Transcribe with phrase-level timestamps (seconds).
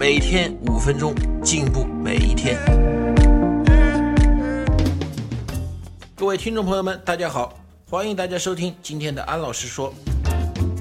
[0.00, 1.14] 每天五分钟，
[1.44, 2.56] 进步每一天。
[6.16, 9.92] 各位听众朋友们，大家好，欢迎大家收听今天的安老师说。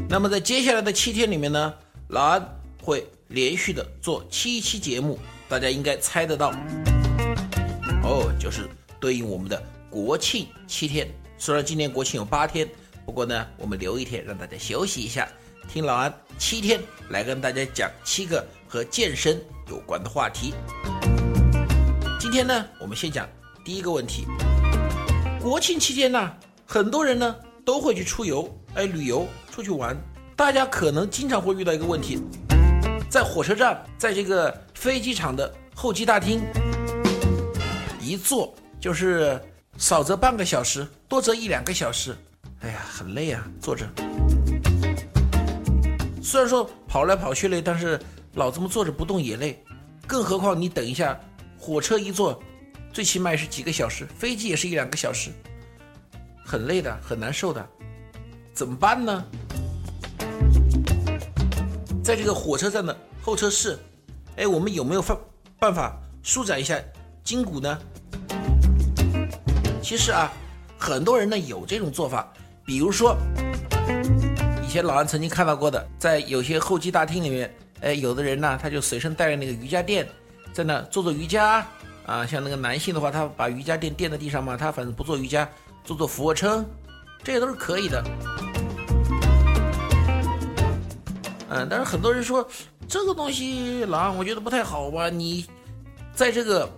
[0.08, 1.74] 那么在接下来的七天里面呢，
[2.08, 2.42] 老安
[2.82, 6.52] 会连续的做七期节目，大家应该猜得到，
[8.04, 8.70] 哦，就是
[9.02, 11.06] 对应我们的国庆七天。
[11.38, 12.66] 虽然今年国庆有八天，
[13.06, 15.28] 不过呢，我们留一天让大家休息一下。
[15.72, 20.56] 听老安七天来跟大家讲七个和健身有关的话题。
[22.20, 23.30] 今天呢，我们先讲
[23.64, 24.26] 第一个问题。
[25.40, 26.34] 国庆期间呢，
[26.66, 29.96] 很多人呢都会去出游，哎，旅游出去玩。
[30.36, 32.20] 大家可能经常会遇到一个问题，
[33.08, 36.42] 在火车站，在这个飞机场的候机大厅，
[38.02, 39.40] 一坐就是
[39.78, 42.18] 少则半个小时，多则一两个小时，
[42.62, 43.88] 哎呀，很累啊，坐着。
[46.30, 48.00] 虽然说跑来跑去累，但是
[48.36, 49.60] 老这么坐着不动也累，
[50.06, 51.20] 更何况你等一下，
[51.58, 52.40] 火车一坐，
[52.94, 55.32] 最起码也是几个小时，飞机也是一两个小时，
[56.46, 57.68] 很累的，很难受的，
[58.54, 59.26] 怎么办呢？
[62.04, 63.80] 在这个火车站的候车室，
[64.36, 65.18] 哎，我们有没有办
[65.58, 66.80] 办法舒展一下
[67.24, 67.76] 筋骨呢？
[69.82, 70.32] 其实啊，
[70.78, 72.32] 很多人呢有这种做法，
[72.68, 73.18] 比如说。
[74.70, 80.08] 以前老安曾经看到过的，在有些候机大厅里面，哎，有的人呢，他就随身带着那个瑜伽垫，
[80.54, 81.66] 在那做做瑜伽
[82.06, 82.24] 啊。
[82.24, 85.50] 像那个男性的话，他把瑜伽垫垫在地上嘛，他反正不做瑜伽，
[85.84, 86.64] 做做俯卧撑，
[87.24, 88.04] 这些都是可以的。
[91.50, 92.48] 嗯，但是很多人说
[92.88, 95.10] 这个东西，老安我觉得不太好吧？
[95.10, 95.48] 你
[96.14, 96.70] 在这个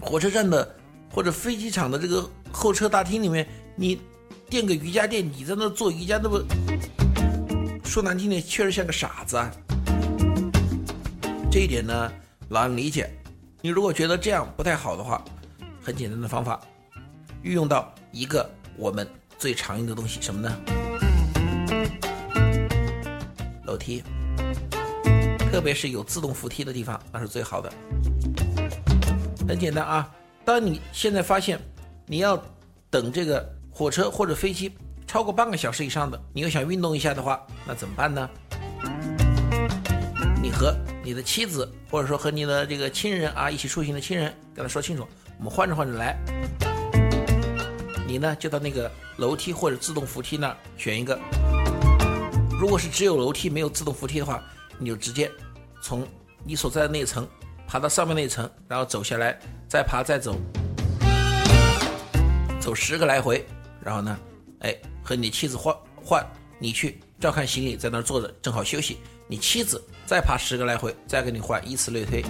[0.00, 0.66] 火车站的
[1.10, 3.46] 或者飞机场的这个候车大厅里面，
[3.76, 4.00] 你
[4.48, 6.42] 垫个瑜伽垫，你在那做瑜伽，那不？
[7.92, 9.36] 说难听点，确实像个傻子。
[9.36, 9.50] 啊。
[11.50, 12.10] 这一点呢，
[12.48, 13.10] 老安理解。
[13.60, 15.22] 你如果觉得这样不太好的话，
[15.82, 16.58] 很简单的方法，
[17.42, 19.06] 运用到一个我们
[19.38, 20.56] 最常用的东西，什么呢？
[23.66, 24.02] 楼梯，
[25.52, 27.70] 特别是有自动扶梯的地方，那是最好的。
[29.46, 30.10] 很简单啊，
[30.46, 31.60] 当你现在发现
[32.06, 32.42] 你要
[32.88, 34.72] 等这个火车或者飞机。
[35.12, 38.26] 超过半个小时以上的，你又想运动一下的话，那怎么办呢？
[40.40, 40.74] 你和
[41.04, 45.06] 你的妻子，或者说和你的这个亲人啊，一起出行的亲人，跟他说清楚，
[45.36, 46.16] 我们换着换着来。
[48.06, 51.20] 你呢，就到那个楼梯或者自动扶梯那儿选一个。
[52.58, 54.42] 如果是只有楼梯没有自动扶梯的话，
[54.78, 55.30] 你就直接
[55.82, 56.08] 从
[56.42, 57.28] 你所在的那一层
[57.66, 60.34] 爬到上面那一层，然后走下来，再爬再走，
[62.58, 63.46] 走十个来回，
[63.84, 64.18] 然后呢，
[64.62, 64.76] 哎。
[65.04, 66.24] 和你妻子换换，
[66.60, 68.98] 你去照看行李，在那儿坐着，正好休息。
[69.26, 72.22] 你妻子再爬十个来回，再给你换，以此类推。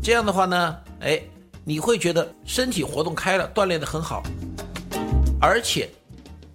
[0.00, 1.20] 这样的话呢，哎，
[1.64, 4.22] 你会觉得身体活动开了，锻炼的很好。
[5.40, 5.90] 而且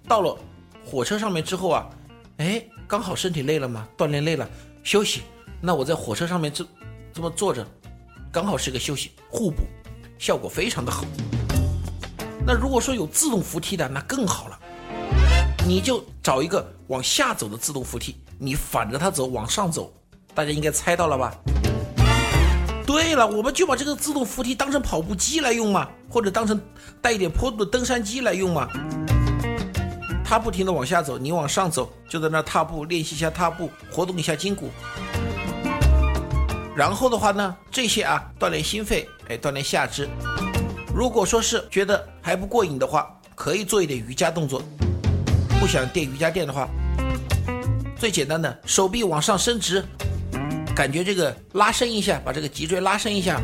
[0.08, 0.34] 到了
[0.86, 1.90] 火车上面之后啊，
[2.38, 4.48] 哎，刚好身体累了嘛，锻炼累了，
[4.82, 5.20] 休息。
[5.60, 6.66] 那我在火车上面这
[7.12, 7.64] 这么坐着，
[8.32, 9.64] 刚好是个休息，互补，
[10.18, 11.04] 效果非常的好。
[12.46, 14.58] 那如果说有自动扶梯的，那更好了。
[15.66, 19.92] 你就找一个往下走的自动扶梯，你反着它走，往上走。
[20.34, 21.34] 大家应该猜到了吧？
[22.86, 26.60] 对了，我们就把这个自动扶梯当成跑步机来用嘛，或者当成
[27.00, 28.68] 带一点坡度的登山机来用嘛。
[30.24, 34.70] 它不停的往下走，你往上走，就在那踏步练习一下踏步，活动一下筋骨。
[36.74, 40.08] 然后的话呢，这些啊，锻炼心肺，哎，锻炼下肢。
[41.00, 44.62] 如果说是觉得还不过瘾的话，可以做一点瑜伽动作。
[45.58, 46.68] 不想垫瑜伽垫的话，
[47.96, 49.82] 最简单的手臂往上伸直，
[50.76, 53.40] 感觉这个拉伸一下，把这个脊椎拉伸一下。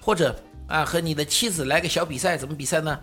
[0.00, 2.96] 或者啊，和你的妻子来个小比赛，怎么比赛呢？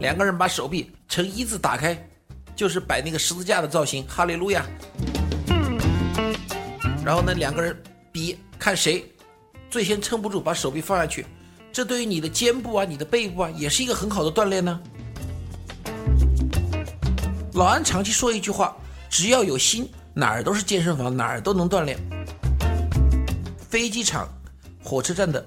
[0.00, 1.96] 两个人把手臂呈一字打开，
[2.54, 4.66] 就是摆那个十字架的造型，哈利路亚。
[7.02, 7.74] 然后呢，两个人
[8.12, 9.02] 比看谁。
[9.72, 11.24] 最先撑不住，把手臂放下去，
[11.72, 14.78] 这对于你的肩部啊、你的背部啊，也是一个很好的锻炼呢。
[17.54, 18.76] 老安长期说一句话：
[19.08, 21.98] 只要有心，哪儿都是健身房，哪儿都能锻炼。
[23.56, 24.28] 飞机场、
[24.84, 25.42] 火车站的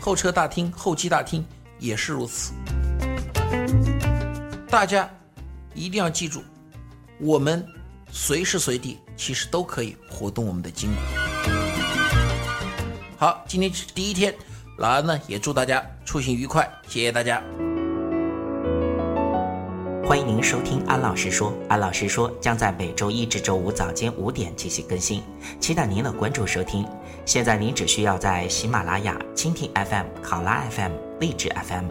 [0.00, 1.46] 候车大厅、候机大厅
[1.78, 2.52] 也是如此。
[4.68, 5.08] 大家
[5.74, 6.42] 一定要记住，
[7.20, 7.64] 我们
[8.10, 10.96] 随时随地其实都可以活动我们的筋骨。
[13.20, 14.34] 好，今天是第一天，
[14.78, 17.42] 老安呢也祝大家出行愉快，谢谢大家。
[20.02, 25.22] 欢迎您收听安老师说，安老师说将在每周一至周五早间五点进行更新，
[25.60, 26.88] 期待您的关注收听。
[27.26, 31.90] 现在您只需要在喜马拉雅、蜻蜓 FM、考拉 FM、荔枝 FM、